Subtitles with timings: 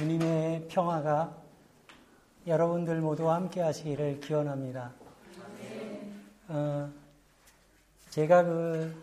[0.00, 1.36] 주님의 평화가
[2.46, 4.94] 여러분들 모두와 함께 하시기를 기원합니다.
[6.48, 6.90] 어,
[8.08, 8.94] 제가 그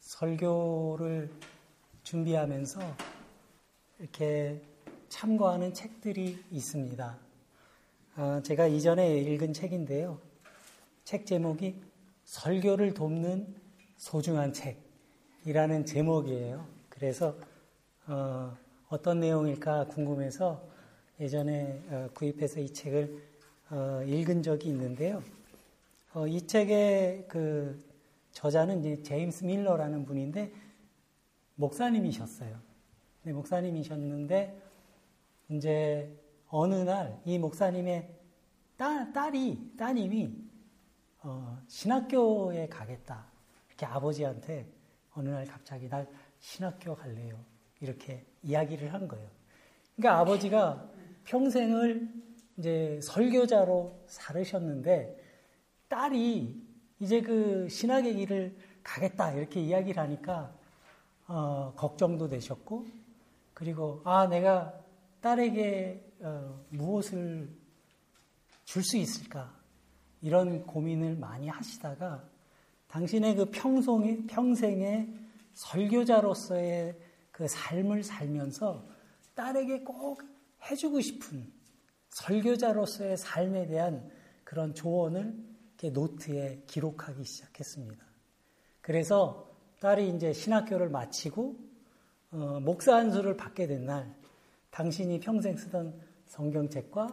[0.00, 1.30] 설교를
[2.04, 2.80] 준비하면서
[3.98, 4.62] 이렇게
[5.10, 7.18] 참고하는 책들이 있습니다.
[8.16, 10.18] 어, 제가 이전에 읽은 책인데요.
[11.04, 11.82] 책 제목이
[12.24, 13.54] 설교를 돕는
[13.98, 16.66] 소중한 책이라는 제목이에요.
[16.88, 17.36] 그래서
[18.06, 18.56] 어,
[18.88, 20.66] 어떤 내용일까 궁금해서
[21.20, 23.22] 예전에 어, 구입해서 이 책을
[23.70, 25.22] 어, 읽은 적이 있는데요.
[26.14, 27.78] 어, 이 책의 그
[28.32, 30.52] 저자는 이제 제임스 밀러라는 분인데
[31.56, 32.58] 목사님이셨어요.
[33.24, 34.62] 네, 목사님이셨는데
[35.50, 36.16] 이제
[36.48, 38.08] 어느 날 이 목사님의
[38.76, 40.32] 딸, 딸이 따님이
[41.22, 43.26] 어, 신학교에 가겠다
[43.68, 44.66] 이렇게 아버지한테
[45.14, 46.08] 어느 날 갑자기 날
[46.38, 47.38] 신학교 갈래요
[47.80, 49.28] 이렇게 이야기를 한 거예요.
[49.96, 50.88] 그러니까 아버지가
[51.24, 52.08] 평생을
[52.56, 55.16] 이제 설교자로 살으셨는데
[55.88, 56.60] 딸이
[57.00, 60.52] 이제 그 신학의 길을 가겠다 이렇게 이야기를 하니까
[61.26, 62.86] 어, 걱정도 되셨고
[63.54, 64.74] 그리고 아 내가
[65.20, 67.48] 딸에게 어, 무엇을
[68.64, 69.50] 줄 수 있을까
[70.20, 72.28] 이런 고민을 많이 하시다가
[72.88, 75.14] 당신의 그 평생의, 평생의
[75.54, 76.96] 설교자로서의
[77.38, 78.84] 그 삶을 살면서
[79.36, 80.20] 딸에게 꼭
[80.68, 81.48] 해주고 싶은
[82.08, 84.10] 설교자로서의 삶에 대한
[84.42, 85.36] 그런 조언을
[85.92, 88.04] 노트에 기록하기 시작했습니다.
[88.80, 91.54] 그래서 딸이 이제 신학교를 마치고
[92.32, 94.12] 어, 목사 안수를 받게 된 날,
[94.72, 95.94] 당신이 평생 쓰던
[96.26, 97.06] 성경책과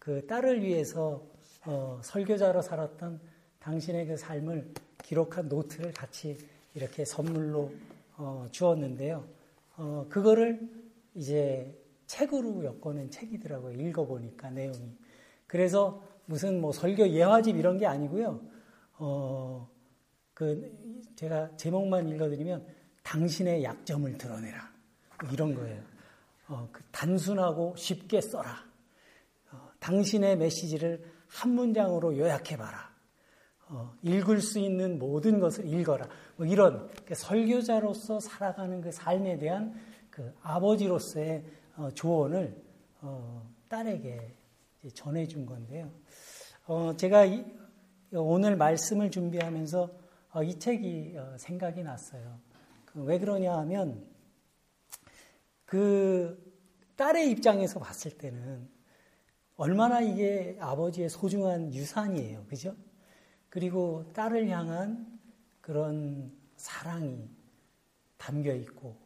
[0.00, 1.24] 그 딸을 위해서
[1.64, 3.20] 어, 설교자로 살았던
[3.60, 4.74] 당신의 그 삶을
[5.04, 6.36] 기록한 노트를 같이
[6.74, 7.72] 이렇게 선물로
[8.16, 9.33] 어, 주었는데요.
[9.76, 10.68] 어, 그거를
[11.14, 13.80] 이제 책으로 엮어낸 책이더라고요.
[13.80, 14.96] 읽어보니까 내용이.
[15.46, 18.40] 그래서 무슨 뭐 설교 예화집 이런 게 아니고요.
[18.98, 19.68] 어,
[20.32, 20.72] 그,
[21.16, 22.66] 제가 제목만 읽어드리면
[23.02, 24.72] 당신의 약점을 드러내라.
[25.22, 25.82] 뭐 이런 거예요.
[26.48, 28.64] 어, 그 단순하고 쉽게 써라.
[29.52, 32.93] 어, 당신의 메시지를 한 문장으로 요약해봐라.
[33.68, 36.06] 어, 읽을 수 있는 모든 것을 읽어라.
[36.36, 39.74] 뭐 이런 그 설교자로서 살아가는 그 삶에 대한
[40.10, 41.44] 그 아버지로서의
[41.76, 42.62] 어, 조언을
[43.00, 44.34] 어, 딸에게
[44.92, 45.90] 전해준 건데요.
[46.66, 47.44] 어, 제가 이,
[48.12, 49.90] 오늘 말씀을 준비하면서
[50.32, 52.38] 어, 이 책이 어, 생각이 났어요.
[52.84, 54.06] 그 왜 그러냐 하면
[55.64, 56.38] 그
[56.96, 58.68] 딸의 입장에서 봤을 때는
[59.56, 62.44] 얼마나 이게 아버지의 소중한 유산이에요.
[62.46, 62.76] 그죠?
[63.54, 65.20] 그리고 딸을 향한
[65.60, 67.30] 그런 사랑이
[68.16, 68.96] 담겨 있고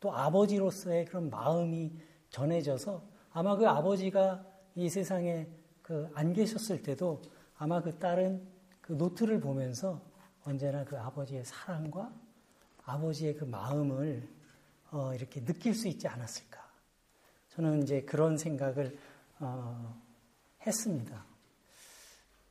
[0.00, 1.92] 또 아버지로서의 그런 마음이
[2.30, 4.42] 전해져서 아마 그 아버지가
[4.74, 5.46] 이 세상에
[5.82, 7.20] 그 안 계셨을 때도
[7.58, 8.48] 아마 그 딸은
[8.80, 10.00] 그 노트를 보면서
[10.44, 12.10] 언제나 그 아버지의 사랑과
[12.84, 14.26] 아버지의 그 마음을
[14.92, 16.58] 어 이렇게 느낄 수 있지 않았을까.
[17.50, 18.98] 저는 이제 그런 생각을
[19.40, 20.00] 어
[20.66, 21.22] 했습니다.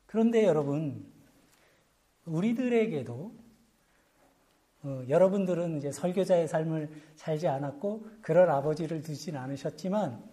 [0.06, 1.19] 그런데 여러분,
[2.30, 3.40] 우리들에게도
[4.82, 10.24] 어, 여러분들은 이제 설교자의 삶을 살지 않았고 그런 아버지를 두진 않으셨지만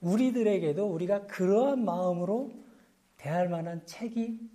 [0.00, 2.52] 우리들에게도 우리가 그러한 마음으로
[3.16, 4.50] 대할 만한 책이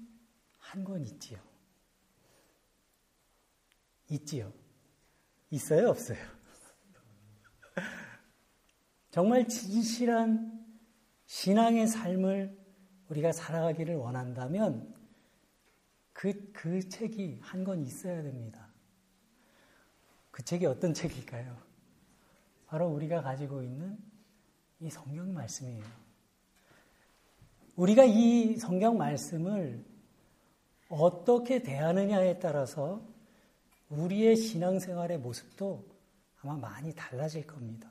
[0.57, 1.39] 한 권 있지요.
[4.09, 4.53] 있지요.
[5.50, 6.17] 있어요, 없어요?
[9.09, 10.63] 정말 진실한
[11.25, 12.57] 신앙의 삶을
[13.09, 14.94] 우리가 살아가기를 원한다면
[16.19, 18.68] 그, 그 책이 한 권 있어야 됩니다.
[20.31, 21.56] 그 책이 어떤 책일까요?
[22.68, 23.97] 바로 우리가 가지고 있는
[24.81, 25.85] 이 성경 말씀이에요.
[27.78, 29.85] 우리가 이 성경 말씀을
[30.90, 33.01] 어떻게 대하느냐에 따라서
[33.88, 35.88] 우리의 신앙생활의 모습도
[36.41, 37.90] 아마 많이 달라질 겁니다.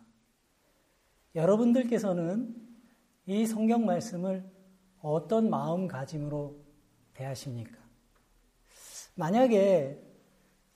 [1.35, 2.55] 여러분들께서는
[3.25, 4.45] 이 성경 말씀을
[5.01, 6.63] 어떤 마음가짐으로
[7.15, 7.88] 대하십니까?
[9.19, 10.01] 만약에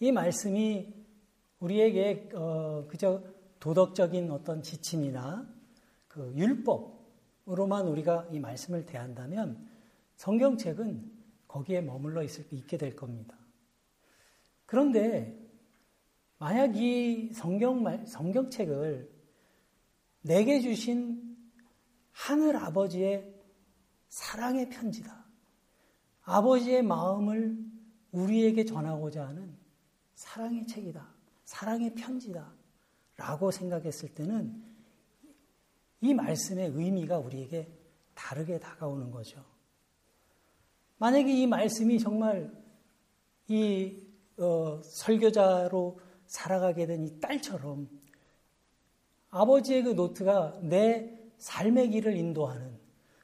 [0.00, 0.92] 이 말씀이
[1.60, 3.22] 우리에게 어, 그저
[3.60, 5.48] 도덕적인 어떤 지침이나
[6.08, 9.64] 그 율법으로만 우리가 이 말씀을 대한다면
[10.16, 11.08] 성경책은
[11.46, 13.38] 거기에 머물러 있을, 있게 될 겁니다.
[14.66, 15.38] 그런데
[16.38, 19.08] 만약 이 성경 말, 성경책을
[20.22, 21.36] 내게 주신
[22.10, 23.32] 하늘 아버지의
[24.08, 25.26] 사랑의 편지다.
[26.22, 27.71] 아버지의 마음을
[28.12, 29.54] 우리에게 전하고자 하는
[30.14, 31.06] 사랑의 책이다.
[31.44, 32.52] 사랑의 편지다.
[33.16, 34.62] 라고 생각했을 때는
[36.00, 37.70] 이 말씀의 의미가 우리에게
[38.14, 39.44] 다르게 다가오는 거죠.
[40.98, 42.52] 만약에 이 말씀이 정말
[43.48, 44.00] 이
[44.38, 47.88] 어, 설교자로 살아가게 된 이 딸처럼
[49.30, 52.78] 아버지의 그 노트가 내 삶의 길을 인도하는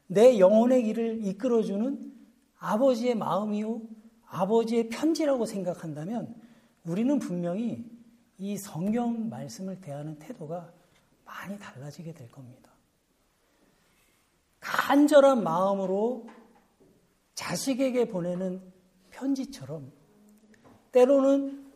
[0.07, 2.13] 내 영혼의 길을 이끌어주는
[2.59, 3.83] 아버지의 마음이요
[4.31, 6.35] 아버지의 편지라고 생각한다면
[6.85, 7.85] 우리는 분명히
[8.39, 10.73] 이 성경 말씀을 대하는 태도가
[11.25, 12.71] 많이 달라지게 될 겁니다.
[14.61, 16.29] 간절한 마음으로
[17.35, 18.61] 자식에게 보내는
[19.11, 19.93] 편지처럼
[20.93, 21.73] 때로는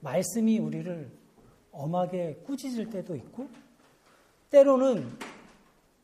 [0.00, 1.10] 말씀이 우리를
[1.72, 3.48] 엄하게 꾸짖을 때도 있고
[4.50, 5.08] 때로는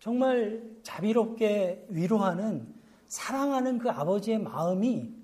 [0.01, 2.75] 정말 자비롭게 위로하는
[3.07, 5.22] 사랑하는 그 아버지의 마음이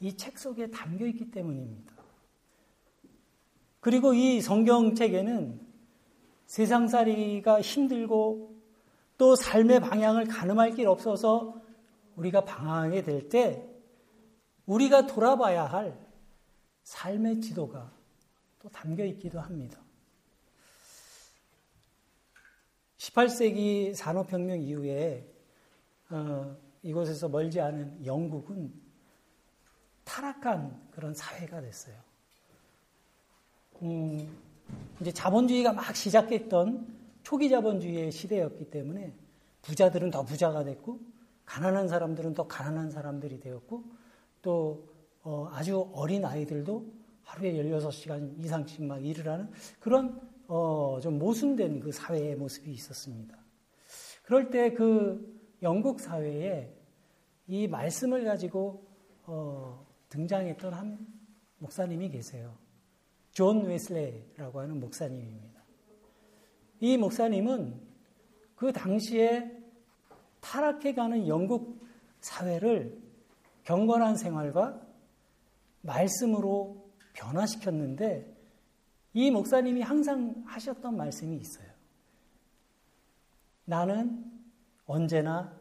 [0.00, 1.92] 이 책 속에 담겨 있기 때문입니다.
[3.80, 5.60] 그리고 이 성경책에는
[6.46, 8.56] 세상살이가 힘들고
[9.18, 11.60] 또 삶의 방향을 가늠할 길 없어서
[12.16, 13.64] 우리가 방황하게 될 때
[14.66, 15.98] 우리가 돌아봐야 할
[16.82, 17.92] 삶의 지도가
[18.58, 19.80] 또 담겨 있기도 합니다.
[22.98, 25.26] 18세기 산업혁명 이후에
[26.10, 28.72] 어, 이곳에서 멀지 않은 영국은
[30.08, 31.94] 타락한 그런 사회가 됐어요.
[33.82, 34.26] 음,
[35.00, 36.86] 이제 자본주의가 막 시작했던
[37.22, 39.12] 초기 자본주의의 시대였기 때문에
[39.62, 40.98] 부자들은 더 부자가 됐고
[41.44, 43.84] 가난한 사람들은 더 가난한 사람들이 되었고
[44.40, 44.88] 또
[45.22, 46.86] 어, 아주 어린 아이들도
[47.24, 53.36] 하루에 16시간 이상씩 막 일을 하는 그런 어, 좀 모순된 그 사회의 모습이 있었습니다.
[54.22, 56.72] 그럴 때 그 영국 사회에
[57.46, 58.86] 이 말씀을 가지고
[59.24, 61.06] 어, 등장했던 한
[61.58, 62.56] 목사님이 계세요.
[63.32, 65.62] 존 웨슬레라고 하는 목사님입니다.
[66.80, 67.80] 이 목사님은
[68.56, 69.56] 그 당시에
[70.40, 71.86] 타락해가는 영국
[72.20, 73.00] 사회를
[73.64, 74.80] 경건한 생활과
[75.82, 78.36] 말씀으로 변화시켰는데
[79.14, 81.68] 이 목사님이 항상 하셨던 말씀이 있어요.
[83.64, 84.24] 나는
[84.86, 85.60] 언제나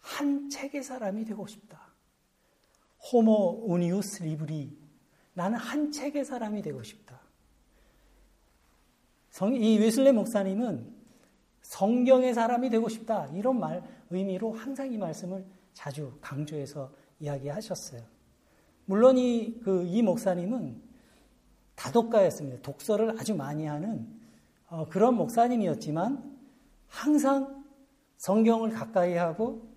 [0.00, 1.71] 한 책의 사람이 되고 싶다.
[3.10, 4.76] 호모 우니우스 리브리.
[5.34, 7.20] 나는 한 책의 사람이 되고 싶다.
[9.54, 10.94] 이 웨슬레 목사님은
[11.62, 13.26] 성경의 사람이 되고 싶다.
[13.28, 18.02] 이런 말, 의미로 항상 이 말씀을 자주 강조해서 이야기하셨어요.
[18.84, 20.82] 물론 이, 그, 이 목사님은
[21.74, 22.62] 다독가였습니다.
[22.62, 24.06] 독서를 아주 많이 하는
[24.68, 26.38] 어, 그런 목사님이었지만
[26.88, 27.64] 항상
[28.18, 29.68] 성경을 가까이 하고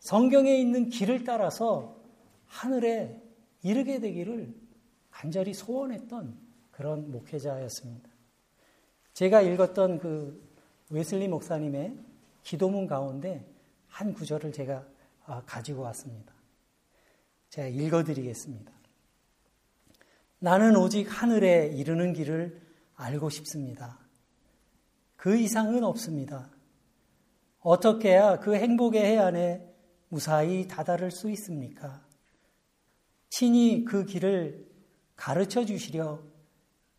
[0.00, 1.95] 성경에 있는 길을 따라서
[2.46, 3.22] 하늘에
[3.62, 4.54] 이르게 되기를
[5.10, 6.38] 간절히 소원했던
[6.70, 8.08] 그런 목회자였습니다.
[9.12, 10.46] 제가 읽었던 그
[10.90, 11.96] 웨슬리 목사님의
[12.42, 13.44] 기도문 가운데
[13.88, 14.86] 한 구절을 제가
[15.24, 16.32] 아, 가지고 왔습니다.
[17.48, 18.72] 제가 읽어드리겠습니다.
[20.38, 22.60] 나는 오직 하늘에 이르는 길을
[22.94, 23.98] 알고 싶습니다.
[25.16, 26.50] 그 이상은 없습니다.
[27.60, 29.66] 어떻게 해야 그 행복의 해안에
[30.08, 32.05] 무사히 다다를 수 있습니까?
[33.28, 34.66] 친히 그 길을
[35.16, 36.22] 가르쳐 주시려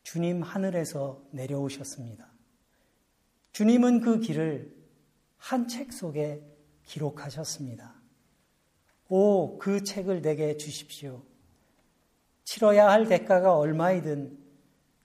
[0.04, 2.32] 주님 하늘에서 내려오셨습니다.
[3.52, 4.76] 주님은 그 길을
[5.38, 6.44] 한 책 속에
[6.84, 7.96] 기록하셨습니다.
[9.10, 11.24] 오, 그 책을 내게 주십시오.
[12.44, 14.38] 치러야 할 대가가 얼마이든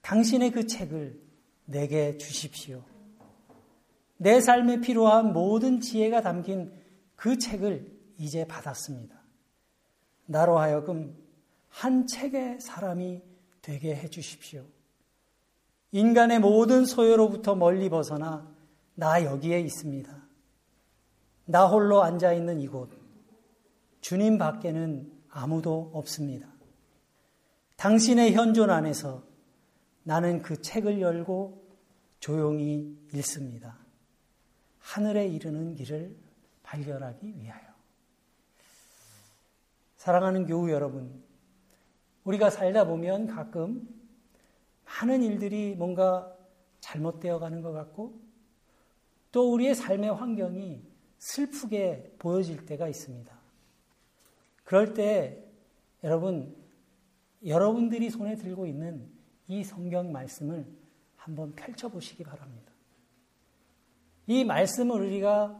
[0.01, 1.19] 당신의 그 책을
[1.65, 2.83] 내게 주십시오.
[4.17, 6.71] 내 삶에 필요한 모든 지혜가 담긴
[7.15, 9.21] 그 책을 이제 받았습니다.
[10.25, 11.17] 나로 하여금
[11.73, 13.23] 한 책의 사람이
[13.63, 14.63] 되게 해 주십시오.
[15.91, 18.47] 인간의 모든 소요로부터 멀리 벗어나
[18.93, 20.23] 나 여기에 있습니다.
[21.45, 22.89] 나 홀로 앉아 있는 이곳.
[24.01, 26.47] 주님 밖에는 아무도 없습니다.
[27.77, 29.23] 당신의 현존 안에서
[30.03, 31.63] 나는 그 책을 열고
[32.19, 33.79] 조용히 읽습니다.
[34.77, 36.15] 하늘에 이르는 길을
[36.61, 37.63] 발견하기 위하여.
[39.97, 41.23] 사랑하는 교우 여러분,
[42.23, 43.87] 우리가 살다 보면 가끔
[44.85, 46.33] 많은 일들이 뭔가
[46.79, 48.19] 잘못되어 가는 것 같고
[49.31, 50.81] 또 우리의 삶의 환경이
[51.17, 53.33] 슬프게 보여질 때가 있습니다.
[54.63, 55.43] 그럴 때
[56.03, 56.55] 여러분
[57.45, 59.09] 여러분들이 손에 들고 있는
[59.47, 60.65] 이 성경 말씀을
[61.15, 62.71] 한번 펼쳐보시기 바랍니다.
[64.27, 65.59] 이 말씀을 우리가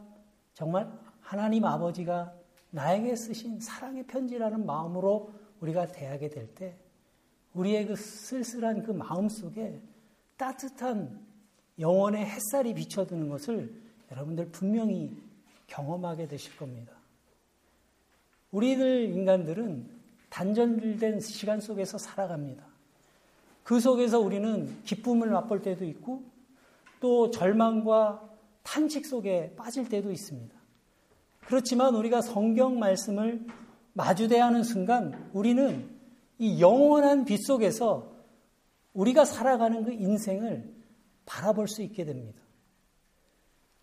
[0.54, 0.90] 정말
[1.20, 2.34] 하나님 아버지가
[2.70, 5.32] 나에게 쓰신 사랑의 편지라는 마음으로
[5.64, 6.76] 우리가 대하게 될 때
[7.54, 9.80] 우리의 그 쓸쓸한 그 마음 속에
[10.36, 11.20] 따뜻한
[11.78, 13.72] 영혼의 햇살이 비춰드는 것을
[14.10, 15.16] 여러분들 분명히
[15.68, 16.92] 경험하게 되실 겁니다.
[18.50, 19.88] 우리들 인간들은
[20.30, 22.64] 단절된 시간 속에서 살아갑니다.
[23.62, 26.22] 그 속에서 우리는 기쁨을 맛볼 때도 있고
[27.00, 28.30] 또 절망과
[28.62, 30.54] 탄식 속에 빠질 때도 있습니다.
[31.46, 33.46] 그렇지만 우리가 성경 말씀을
[33.94, 35.90] 마주대하는 순간 우리는
[36.38, 38.12] 이 영원한 빛 속에서
[38.92, 40.72] 우리가 살아가는 그 인생을
[41.26, 42.40] 바라볼 수 있게 됩니다.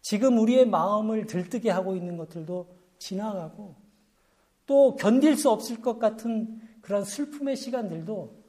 [0.01, 3.75] 지금 우리의 마음을 들뜨게 하고 있는 것들도 지나가고
[4.65, 8.41] 또 견딜 수 없을 것 같은 그런 슬픔의 시간들도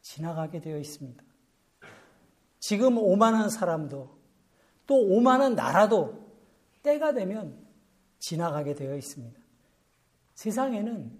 [0.00, 1.22] 지나가게 되어 있습니다.
[2.58, 4.18] 지금 오만한 사람도
[4.86, 6.26] 또 오만한 나라도
[6.82, 7.56] 때가 되면
[8.18, 9.38] 지나가게 되어 있습니다.
[10.38, 11.10] 세상에는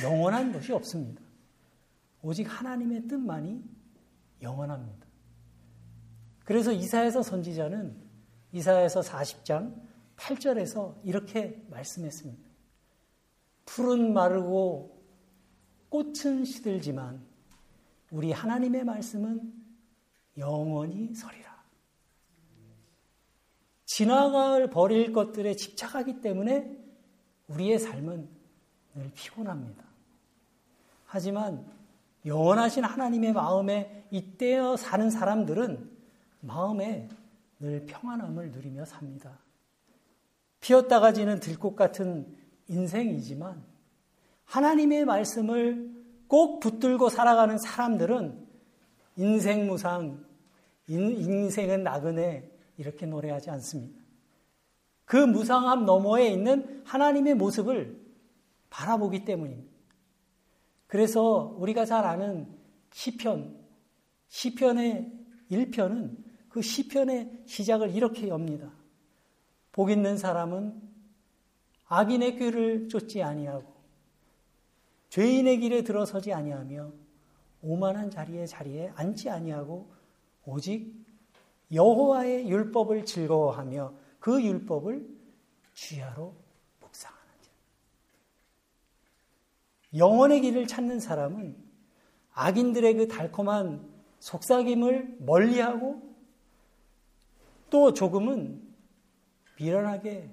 [0.00, 1.20] 영원한 것이 없습니다.
[2.22, 3.64] 오직 하나님의 뜻만이
[4.42, 5.04] 영원합니다.
[6.44, 7.96] 그래서 이사에서 선지자는
[8.52, 9.74] 이사에서 40장
[10.14, 12.48] 8절에서 이렇게 말씀했습니다.
[13.64, 15.02] 풀은 마르고
[15.88, 17.26] 꽃은 시들지만
[18.12, 19.52] 우리 하나님의 말씀은
[20.38, 21.60] 영원히 서리라.
[23.84, 26.85] 지나갈 버릴 것들에 집착하기 때문에
[27.48, 28.28] 우리의 삶은
[28.94, 29.84] 늘 피곤합니다.
[31.06, 31.64] 하지만
[32.24, 35.90] 영원하신 하나님의 마음에 잇대어 사는 사람들은
[36.40, 37.08] 마음에
[37.60, 39.38] 늘 평안함을 누리며 삽니다.
[40.60, 42.26] 피었다가 지는 들꽃 같은
[42.68, 43.62] 인생이지만
[44.44, 45.94] 하나님의 말씀을
[46.26, 48.46] 꼭 붙들고 살아가는 사람들은
[49.16, 50.24] 인생 무상,
[50.88, 54.05] 인생은 나그네 이렇게 노래하지 않습니다.
[55.06, 57.98] 그 무상함 너머에 있는 하나님의 모습을
[58.68, 59.74] 바라보기 때문입니다.
[60.88, 62.46] 그래서 우리가 잘 아는
[62.92, 63.56] 시편,
[64.28, 65.12] 시편의
[65.50, 66.16] 1편은
[66.48, 68.70] 그 시편의 시작을 이렇게 엽니다.
[69.72, 70.82] 복 있는 사람은
[71.86, 73.72] 악인의 꾀를 쫓지 아니하고
[75.10, 76.90] 죄인의 길에 들어서지 아니하며
[77.62, 79.88] 오만한 자리에 자리에 앉지 아니하고
[80.44, 80.92] 오직
[81.72, 85.08] 여호와의 율법을 즐거워하며 그 율법을
[85.74, 86.34] 주야로
[86.80, 87.50] 묵상하는 자.
[89.96, 91.56] 영원의 길을 찾는 사람은
[92.32, 96.02] 악인들의 그 달콤한 속삭임을 멀리하고
[97.70, 98.68] 또 조금은
[99.60, 100.28] 미련하게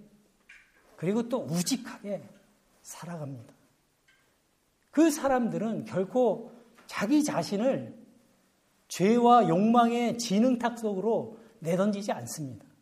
[0.95, 2.27] 그리고 또 우직하게
[2.81, 3.53] 살아갑니다.
[4.89, 6.51] 그 사람들은 결코
[6.88, 7.95] 자기 자신을
[8.88, 12.72] 죄와 욕망의 지능탁 속으로 내던지지 않습니다.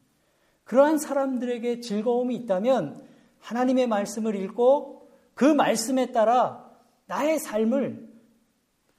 [0.71, 3.05] 그러한 사람들에게 즐거움이 있다면
[3.39, 6.71] 하나님의 말씀을 읽고 그 말씀에 따라
[7.07, 8.09] 나의 삶을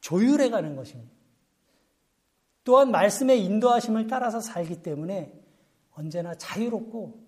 [0.00, 1.10] 조율해 가는 것입니다.
[2.64, 5.32] 또한 말씀의 인도하심을 따라서 살기 때문에
[5.92, 7.24] 언제나 자유롭고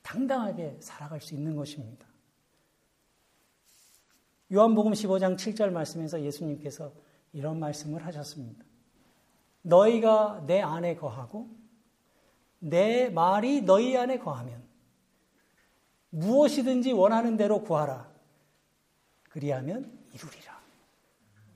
[0.00, 2.06] 당당하게 살아갈 수 있는 것입니다.
[4.54, 6.94] 요한복음 15장 7절 말씀에서 예수님께서
[7.34, 8.64] 이런 말씀을 하셨습니다.
[9.60, 11.65] 너희가 내 안에 거하고
[12.58, 14.66] 내 말이 너희 안에 거하면
[16.10, 18.10] 무엇이든지 원하는 대로 구하라.
[19.30, 20.56] 그리하면 이루리라.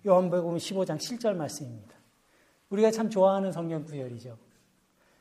[0.07, 1.95] 요한복음 15장 7절 말씀입니다.
[2.69, 4.39] 우리가 참 좋아하는 성경 구절이죠.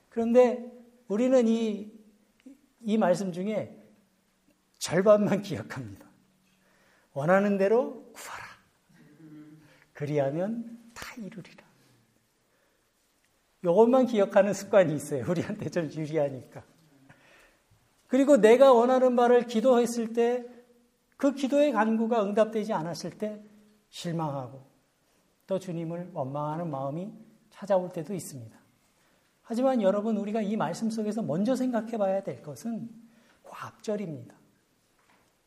[0.10, 0.72] 그런데
[1.08, 1.92] 우리는 이,
[2.82, 3.76] 이 말씀 중에
[4.78, 6.08] 절반만 기억합니다.
[7.14, 8.46] 원하는 대로 구하라.
[9.94, 11.69] 그리하면 다 이루리라.
[13.64, 15.26] 이것만 기억하는 습관이 있어요.
[15.30, 16.64] 우리한테 좀 유리하니까.
[18.08, 20.60] 그리고 내가 원하는 바를 기도했을 때
[21.20, 23.44] 그 기도의 간구가 응답되지 않았을 때
[23.90, 24.64] 실망하고
[25.48, 27.12] 또 주님을 원망하는 마음이
[27.50, 28.58] 찾아올 때도 있습니다.
[29.42, 32.90] 하지만 여러분, 우리가 이 말씀 속에서 먼저 생각해 봐야 될 것은
[33.44, 34.34] 그 앞절입니다.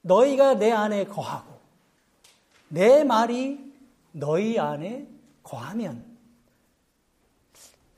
[0.03, 1.59] 너희가 내 안에 거하고,
[2.69, 3.73] 내 말이
[4.13, 5.09] 너희 안에
[5.43, 6.05] 거하면,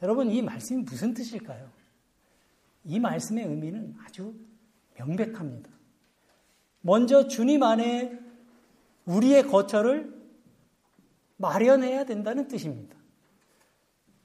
[0.04, 1.66] 여러분, 이 말씀이 무슨 뜻일까요?
[2.84, 4.34] 이 말씀의 의미는 아주
[4.98, 5.70] 명백합니다.
[6.82, 8.20] 먼저 주님 안에
[9.06, 10.14] 우리의 거처를
[11.38, 12.94] 마련해야 된다는 뜻입니다.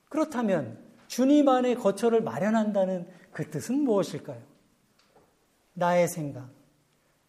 [0.10, 4.44] 그렇다면 주님 안에 거처를 마련한다는 그 뜻은 무엇일까요?
[5.76, 6.50] 나의 생각,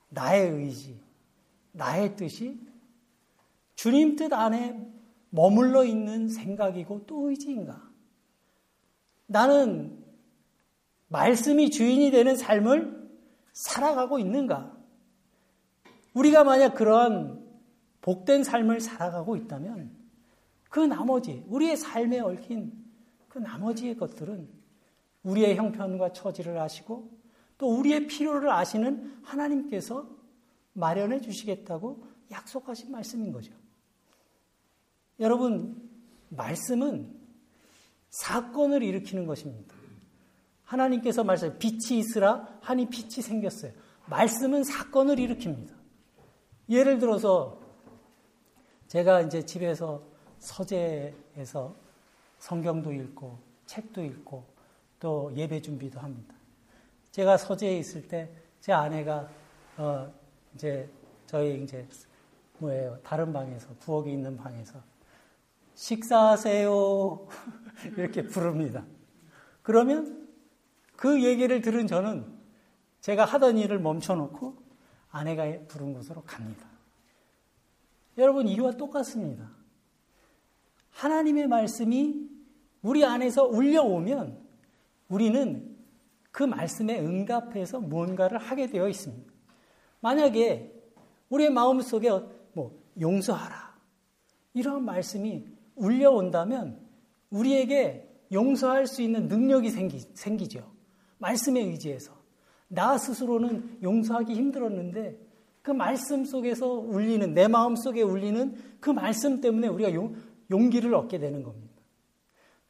[0.09, 1.01] 나의 의지,
[1.71, 2.59] 나의 뜻이
[3.77, 4.91] 주님 뜻 안에
[5.29, 7.90] 머물러 있는 생각이고 또 의지인가?
[9.31, 9.97] 나는
[11.07, 13.09] 말씀이 주인이 되는 삶을
[13.53, 14.77] 살아가고 있는가?
[16.15, 17.41] 우리가 만약 그러한
[18.01, 19.93] 복된 삶을 살아가고 있다면
[20.69, 22.73] 그 나머지 우리의 삶에 얽힌
[23.29, 24.49] 그 나머지의 것들은
[25.23, 27.17] 우리의 형편과 처지를 아시고
[27.57, 30.11] 또 우리의 필요를 아시는 하나님께서
[30.73, 33.53] 마련해 주시겠다고 약속하신 말씀인 거죠.
[35.21, 35.89] 여러분,
[36.31, 37.20] 말씀은
[38.11, 39.75] 사건을 일으키는 것입니다.
[40.65, 43.73] 하나님께서 말씀, 빛이 있으라 하니 빛이 생겼어요.
[44.07, 45.73] 말씀은 사건을 일으킵니다.
[46.69, 47.59] 예를 들어서
[48.87, 50.03] 제가 이제 집에서
[50.39, 51.75] 서재에서
[52.39, 54.45] 성경도 읽고 책도 읽고
[55.01, 56.35] 또 예배 준비도 합니다.
[57.11, 59.29] 제가 서재에 있을 때 제 아내가
[59.79, 60.13] 어
[60.55, 60.89] 이제
[61.27, 61.87] 저희 이제
[62.59, 64.79] 뭐예요 다른 방에서 부엌에 있는 방에서
[65.81, 67.27] 식사하세요
[67.97, 68.85] 이렇게 부릅니다.
[69.63, 70.29] 그러면
[70.95, 72.27] 그 얘기를 들은 저는
[73.01, 74.63] 제가 하던 일을 멈춰놓고
[75.11, 76.67] 아내가 부른 곳으로 갑니다.
[78.19, 79.51] 여러분 이와 똑같습니다.
[80.91, 82.29] 하나님의 말씀이
[82.83, 84.39] 우리 안에서 울려오면
[85.09, 85.79] 우리는
[86.31, 89.33] 그 말씀에 응답해서 무언가를 하게 되어 있습니다.
[90.01, 90.79] 만약에
[91.31, 92.11] 우리의 마음 속에
[92.53, 93.75] 뭐 용서하라
[94.53, 96.79] 이런 말씀이 울려온다면
[97.31, 100.71] 우리에게 용서할 수 있는 능력이 생기, 생기죠.
[101.19, 102.13] 말씀에 의지해서.
[102.69, 105.19] 나 스스로는 용서하기 힘들었는데
[105.63, 110.15] 그 말씀 속에서 울리는, 내 마음 속에 울리는 그 말씀 때문에 우리가 용,
[110.51, 111.75] 용기를 얻게 되는 겁니다.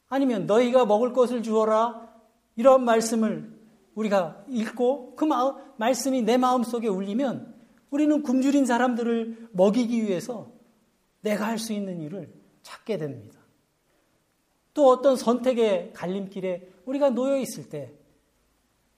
[0.09, 2.11] 아니면 너희가 먹을 것을 주어라.
[2.57, 3.59] 이런 말씀을
[3.95, 7.55] 우리가 읽고 그 마음, 말씀이 내 마음 속에 울리면
[7.91, 10.53] 우리는 굶주린 사람들을 먹이기 위해서
[11.21, 13.41] 내가 할 수 있는 일을 찾게 됩니다.
[14.75, 17.93] 또 어떤 선택의 갈림길에 우리가 놓여 있을 때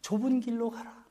[0.00, 1.02] 좁은 길로 가라.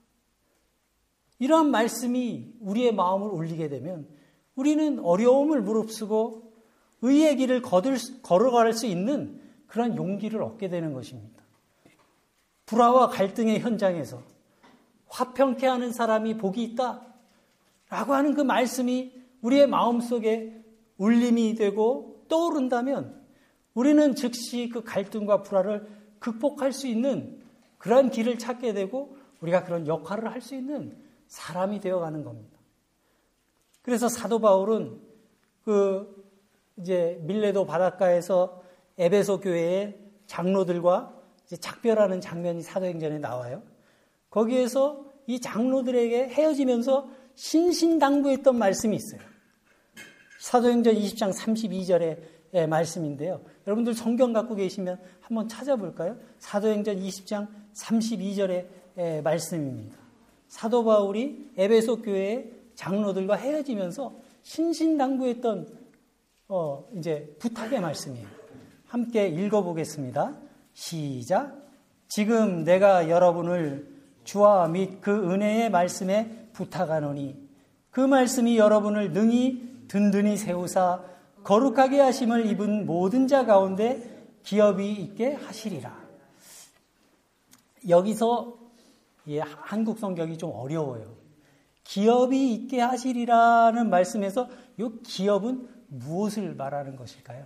[1.40, 4.08] 이러한 말씀이 우리의 마음을 울리게 되면
[4.56, 6.54] 우리는 어려움을 무릅쓰고
[7.02, 11.42] 의의 길을 거들, 걸어갈 수 있는 그런 용기를 얻게 되는 것입니다.
[12.68, 14.22] 불화와 갈등의 현장에서
[15.08, 17.02] 화평케 하는 사람이 복이 있다.
[17.90, 20.64] 라고 하는 그 말씀이 우리의 마음 속에
[20.98, 23.22] 울림이 되고 떠오른다면
[23.74, 25.88] 우리는 즉시 그 갈등과 불화를
[26.20, 27.42] 극복할 수 있는
[27.78, 32.58] 그러한 길을 찾게 되고 우리가 그런 역할을 할 수 있는 사람이 되어가는 겁니다.
[33.82, 35.02] 그래서 사도 바울은
[35.64, 36.26] 그
[36.78, 38.62] 이제 밀레도 바닷가에서
[38.98, 41.14] 에베소 교회의 장로들과
[41.60, 43.64] 작별하는 장면이 사도행전에 나와요.
[44.30, 49.31] 거기에서 이 장로들에게 헤어지면서 신신당부했던 말씀이 있어요.
[50.42, 53.42] 사도행전 20장 32절의 말씀인데요.
[53.68, 56.18] 여러분들 성경 갖고 계시면 한번 찾아볼까요?
[56.40, 59.96] 사도행전 20장 32절의 말씀입니다.
[60.48, 65.68] 사도 바울이 에베소 교회의 장로들과 헤어지면서 신신당부했던
[66.48, 68.28] 어, 이제 부탁의 말씀이에요.
[68.88, 70.34] 함께 읽어보겠습니다.
[70.74, 71.56] 시작.
[72.08, 77.52] 지금 내가 여러분을 주와 및 그 은혜의 말씀에 부탁하노니
[77.92, 81.04] 그 말씀이 여러분을 능히 든든히 세우사
[81.44, 86.00] 거룩하게 하심을 입은 모든 자 가운데 기업이 있게 하시리라.
[87.90, 88.58] 여기서
[89.28, 91.18] 예, 한국 성경이 좀 어려워요.
[91.84, 97.46] 기업이 있게 하시리라는 말씀에서 이 기업은 무엇을 말하는 것일까요?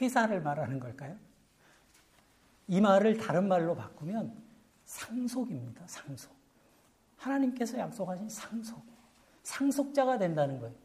[0.00, 1.14] 회사를 말하는 걸까요?
[2.68, 4.34] 이 말을 다른 말로 바꾸면
[4.86, 5.82] 상속입니다.
[5.86, 6.32] 상속.
[7.18, 8.82] 하나님께서 약속하신 상속.
[9.42, 10.81] 상속자가 된다는 거예요.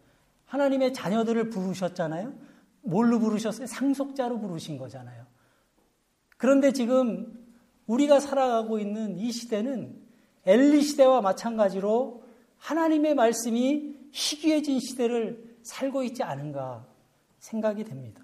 [0.48, 2.34] 하나님의 자녀들을 부르셨잖아요.
[2.82, 3.68] 뭘로 부르셨어요?
[3.68, 5.26] 상속자로 부르신 거잖아요.
[6.38, 7.46] 그런데 지금
[7.86, 10.02] 우리가 살아가고 있는 이 시대는
[10.46, 12.24] 엘리 시대와 마찬가지로
[12.58, 16.88] 하나님의 말씀이 희귀해진 시대를 살고 있지 않은가
[17.40, 18.24] 생각이 됩니다.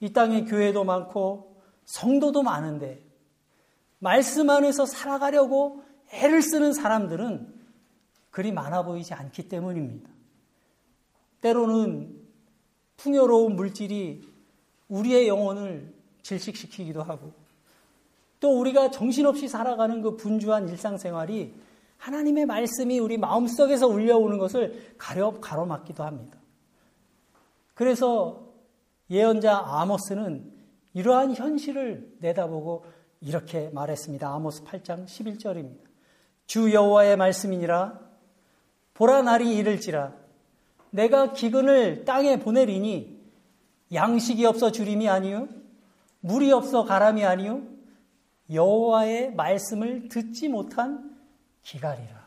[0.00, 3.02] 이 땅에 교회도 많고 성도도 많은데
[3.98, 7.54] 말씀 안에서 살아가려고 애를 쓰는 사람들은
[8.30, 10.17] 그리 많아 보이지 않기 때문입니다.
[11.40, 12.18] 때로는
[12.96, 14.28] 풍요로운 물질이
[14.88, 17.32] 우리의 영혼을 질식시키기도 하고
[18.40, 21.54] 또 우리가 정신없이 살아가는 그 분주한 일상생활이
[21.96, 26.38] 하나님의 말씀이 우리 마음속에서 울려오는 것을 가려, 가로막기도 합니다.
[27.74, 28.48] 그래서
[29.10, 30.52] 예언자 아모스는
[30.94, 32.84] 이러한 현실을 내다보고
[33.20, 34.28] 이렇게 말했습니다.
[34.28, 35.88] 아모스 8장 11절입니다.
[36.46, 38.00] 주 여호와의 말씀이니라
[38.94, 40.14] 보라 날이 이를지라
[40.90, 43.18] 내가 기근을 땅에 보내리니
[43.92, 45.48] 양식이 없어 주림이 아니요
[46.20, 47.62] 물이 없어 가람이 아니요
[48.50, 51.16] 여호와의 말씀을 듣지 못한
[51.62, 52.18] 기갈이라.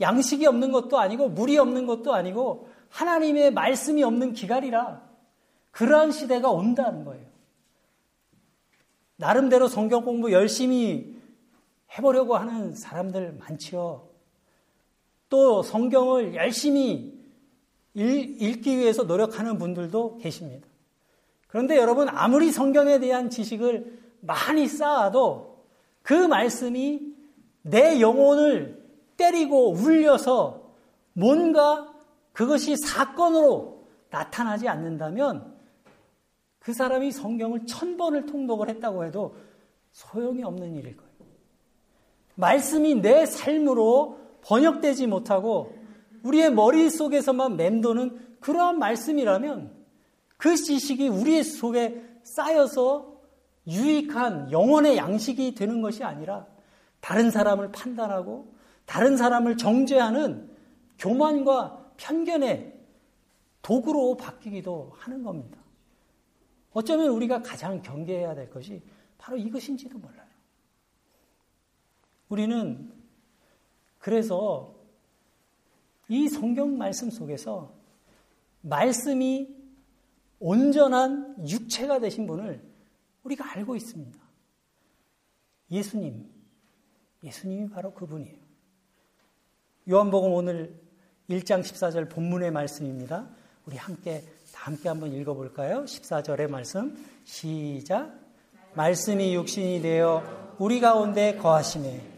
[0.00, 5.02] 양식이 없는 것도 아니고 물이 없는 것도 아니고 하나님의 말씀이 없는 기갈이라.
[5.70, 7.24] 그러한 시대가 온다는 거예요.
[9.16, 11.16] 나름대로 성경 공부 열심히
[11.96, 14.08] 해보려고 하는 사람들 많지요.
[15.28, 17.18] 또 성경을 열심히
[17.94, 20.66] 읽, 기 위해서 노력하는 분들도 계십니다.
[21.48, 25.64] 그런데 여러분, 아무리 성경에 대한 지식을 많이 쌓아도
[26.02, 27.00] 그 말씀이
[27.62, 28.82] 내 영혼을
[29.16, 30.72] 때리고 울려서
[31.12, 31.92] 뭔가
[32.32, 35.56] 그것이 사건으로 나타나지 않는다면
[36.60, 39.34] 그 사람이 성경을 천 번을 통독을 했다고 해도
[39.92, 41.10] 소용이 없는 일일 거예요.
[42.36, 45.76] 말씀이 내 삶으로 번역되지 못하고
[46.22, 49.76] 우리의 머릿속에서만 맴도는 그러한 말씀이라면
[50.36, 53.18] 그 지식이 우리 속에 쌓여서
[53.66, 56.46] 유익한 영혼의 양식이 되는 것이 아니라
[57.00, 58.54] 다른 사람을 판단하고
[58.86, 60.50] 다른 사람을 정죄하는
[60.98, 62.74] 교만과 편견의
[63.62, 65.58] 도구로 바뀌기도 하는 겁니다.
[66.72, 68.82] 어쩌면 우리가 가장 경계해야 될 것이
[69.18, 70.28] 바로 이것인지도 몰라요.
[72.28, 72.92] 우리는
[73.98, 74.74] 그래서
[76.08, 77.72] 이 성경 말씀 속에서
[78.62, 79.48] 말씀이
[80.40, 82.62] 온전한 육체가 되신 분을
[83.24, 84.18] 우리가 알고 있습니다.
[85.70, 86.28] 예수님,
[87.22, 88.36] 예수님이 바로 그분이에요.
[89.90, 90.74] 요한복음 오늘
[91.28, 93.28] 1장 14절 본문의 말씀입니다.
[93.66, 95.84] 우리 함께 함께 한번 읽어 볼까요?
[95.84, 98.18] 14절의 말씀 시작
[98.74, 102.17] 말씀이 육신이 되어 우리 가운데 거하심에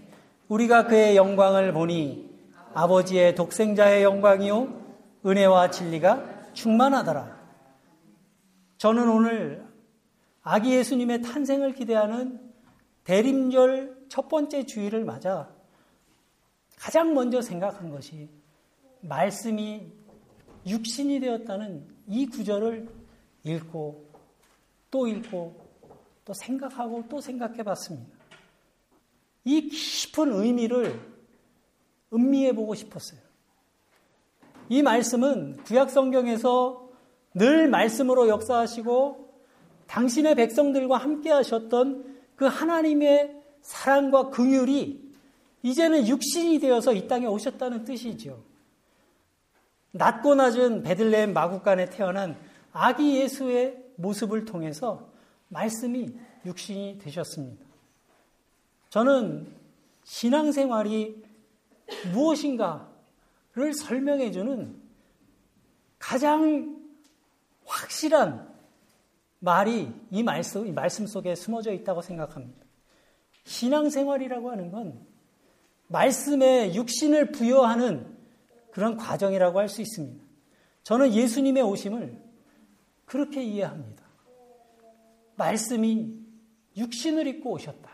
[0.51, 2.29] 우리가 그의 영광을 보니
[2.75, 4.81] 아버지의 독생자의 영광이요
[5.25, 7.39] 은혜와 진리가 충만하더라.
[8.77, 9.65] 저는 오늘
[10.43, 12.41] 아기 예수님의 탄생을 기대하는
[13.05, 15.49] 대림절 첫 번째 주일을 맞아
[16.77, 18.29] 가장 먼저 생각한 것이
[19.03, 19.93] 말씀이
[20.67, 22.89] 육신이 되었다는 이 구절을
[23.45, 24.11] 읽고
[24.91, 25.61] 또 읽고
[26.25, 28.20] 또 생각하고 또 생각해 봤습니다.
[29.45, 31.01] 이 깊은 의미를
[32.13, 33.21] 음미해 보고 싶었어요.
[34.69, 36.89] 이 말씀은 구약 성경에서
[37.35, 39.35] 늘 말씀으로 역사하시고
[39.87, 45.11] 당신의 백성들과 함께 하셨던 그 하나님의 사랑과 긍휼이
[45.63, 48.43] 이제는 육신이 되어서 이 땅에 오셨다는 뜻이죠.
[49.93, 52.39] 낮고 낮은 베들레헴 마국간에 태어난
[52.73, 55.11] 아기 예수의 모습을 통해서
[55.49, 56.15] 말씀이
[56.47, 57.70] 육신이 되셨습니다.
[58.91, 59.47] 저는
[60.05, 61.23] 신앙생활이
[62.13, 64.81] 무엇인가를 설명해주는
[65.99, 66.81] 가장
[67.65, 68.49] 확실한
[69.39, 72.65] 말이 이 말씀, 이 말씀 속에 숨어져 있다고 생각합니다.
[73.45, 75.07] 신앙생활이라고 하는 건
[75.87, 78.17] 말씀에 육신을 부여하는
[78.71, 80.25] 그런 과정이라고 할 수 있습니다.
[80.83, 82.21] 저는 예수님의 오심을
[83.05, 84.05] 그렇게 이해합니다.
[85.37, 86.15] 말씀이
[86.77, 87.90] 육신을 입고 오셨다.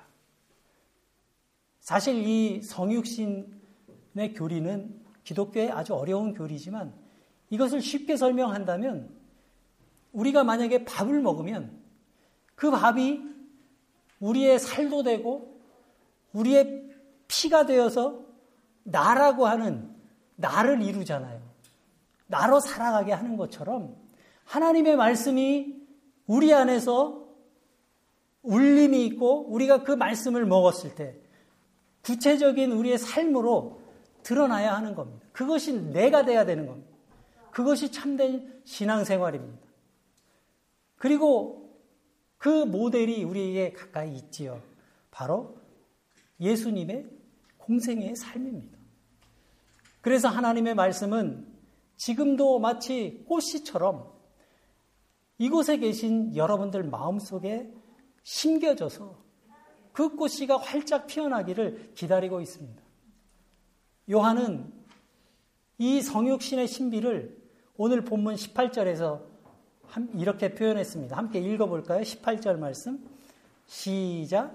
[1.87, 6.93] 사실 이 성육신의 교리는 기독교의 아주 어려운 교리지만
[7.49, 9.09] 이것을 쉽게 설명한다면
[10.13, 11.81] 우리가 만약에 밥을 먹으면
[12.57, 13.23] 그 밥이
[14.19, 15.61] 우리의 살도 되고
[16.33, 16.91] 우리의
[17.29, 18.21] 피가 되어서
[18.83, 19.95] 나라고 하는
[20.35, 21.41] 나를 이루잖아요.
[22.27, 23.95] 나로 살아가게 하는 것처럼
[24.43, 25.87] 하나님의 말씀이
[26.27, 27.29] 우리 안에서
[28.43, 31.21] 울림이 있고 우리가 그 말씀을 먹었을 때
[32.07, 33.81] 구체적인 우리의 삶으로
[34.23, 35.27] 드러나야 하는 겁니다.
[35.33, 36.89] 그것이 내가 돼야 되는 겁니다.
[37.51, 39.67] 그것이 참된 신앙생활입니다.
[40.95, 41.77] 그리고
[42.39, 44.63] 그 모델이 우리에게 가까이 있지요.
[45.11, 45.59] 바로
[46.39, 47.07] 예수님의
[47.59, 48.79] 공생의 삶입니다.
[50.01, 51.45] 그래서 하나님의 말씀은
[51.97, 54.13] 지금도 마치 꽃씨처럼
[55.39, 57.69] 이곳에 계신 여러분들 마음속에
[58.23, 59.26] 심겨져서
[59.97, 62.83] 그 꽃씨가 활짝 피어나기를 기다리고 있습니다.
[64.11, 64.71] 요한은
[65.79, 67.35] 이 성육신의 신비를
[67.79, 69.23] 오늘 본문 18절에서
[70.15, 71.17] 이렇게 표현했습니다.
[71.17, 72.03] 함께 읽어볼까요?
[72.03, 73.09] 18절 말씀.
[73.65, 74.55] 시작.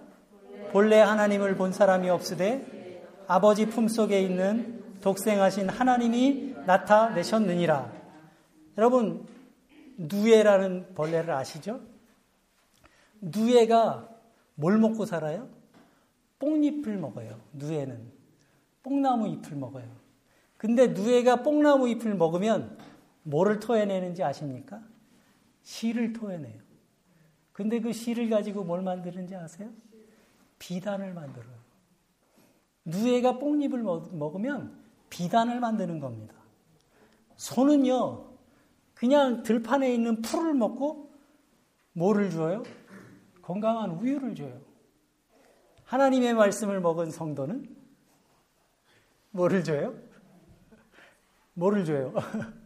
[0.72, 7.92] 본래 하나님을 본 사람이 없으되 아버지 품속에 있는 독생하신 하나님이 나타내셨느니라.
[8.78, 9.26] 여러분,
[9.98, 11.82] 누에라는 벌레를 아시죠?
[13.22, 14.11] 누에가
[14.62, 15.50] 뭘 먹고 살아요?
[16.38, 17.41] 뽕잎을 먹어요.
[17.54, 18.00] 누에는.
[18.84, 19.86] 뽕나무 잎을 먹어요.
[20.58, 22.78] 근데 누에가 뽕나무 잎을 먹으면
[23.24, 24.84] 뭐를 토해내는지 아십니까?
[25.63, 26.62] 씨를 토해내요.
[27.54, 29.71] 근데 그 씨를 가지고 뭘 만드는지 아세요?
[30.60, 31.56] 비단을 만들어요.
[32.86, 36.36] 누에가 뽕잎을 먹으면 비단을 만드는 겁니다.
[37.36, 38.28] 소는요,
[38.93, 41.12] 그냥 들판에 있는 풀을 먹고
[41.93, 42.63] 뭐를 주어요?
[43.52, 44.62] 건강한 우유를 줘요.
[45.84, 47.68] 하나님의 말씀을 먹은 성도는
[49.32, 49.94] 뭐를 줘요?
[51.56, 52.14] 뭐를 줘요?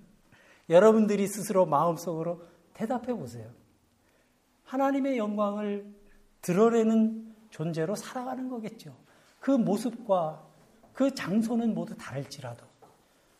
[0.69, 2.43] 여러분들이 스스로 마음속으로
[2.74, 3.50] 대답해 보세요.
[4.65, 5.91] 하나님의 영광을
[6.41, 8.95] 드러내는 존재로 살아가는 거겠죠.
[9.39, 10.45] 그 모습과
[10.93, 12.63] 그 장소는 모두 다를지라도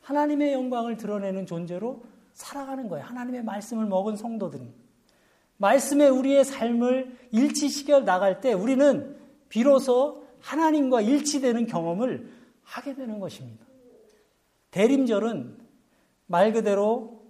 [0.02, 2.04] 하나님의 영광을 드러내는 존재로
[2.34, 3.06] 살아가는 거예요.
[3.06, 4.85] 하나님의 말씀을 먹은 성도들은.
[5.58, 9.18] 말씀에 우리의 삶을 일치시켜 나갈 때 우리는
[9.50, 12.32] 비로소 하나님과 일치되는 경험을
[12.64, 13.66] 하게 되는 것입니다.
[14.72, 15.58] 대림절은
[16.28, 17.24] 말 그대로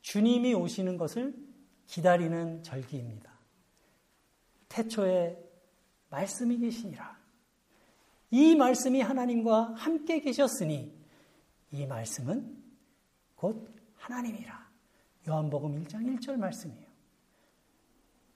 [0.00, 1.34] 주님이 오시는 것을
[1.86, 3.32] 기다리는 절기입니다.
[4.68, 5.38] 태초에
[6.10, 7.16] 말씀이 계시니라.
[8.30, 10.92] 이 말씀이 하나님과 함께 계셨으니
[11.70, 12.56] 이 말씀은
[13.36, 14.66] 곧 하나님이라.
[15.28, 16.85] 요한복음 1장 1절 말씀이에요.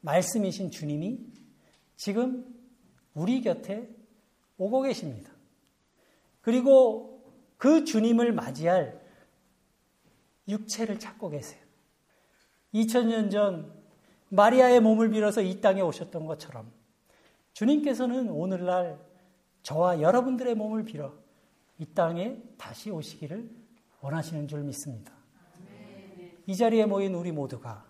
[0.01, 1.21] 말씀이신 주님이
[1.97, 2.55] 지금
[3.15, 3.89] 우리 곁에
[4.59, 5.31] 오고 계십니다.
[6.41, 9.01] 그리고 그 주님을 맞이할
[10.49, 11.61] 육체를 찾고 계세요.
[12.75, 13.73] 2000년 전
[14.31, 16.73] 마리아의 몸을 빌어서 이 땅에 오셨던 것처럼
[17.53, 18.99] 주님께서는 오늘날
[19.63, 21.13] 저와 여러분들의 몸을 빌어
[21.79, 23.51] 이 땅에 다시 오시기를
[24.01, 25.13] 원하시는 줄 믿습니다.
[26.47, 27.90] 이 자리에 모인 우리 모두가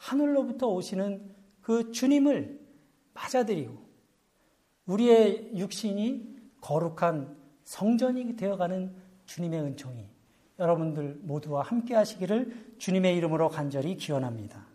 [0.00, 2.58] 하늘로부터 오시는 그 주님을
[3.12, 3.78] 맞아들이고
[4.86, 8.94] 우리의 육신이 거룩한 성전이 되어가는
[9.26, 10.08] 주님의 은총이
[10.58, 14.66] 여러분들 모두와 함께 하시기를 주님의 이름으로 간절히 기원합니다.